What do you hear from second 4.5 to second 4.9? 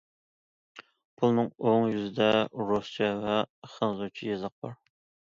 بار.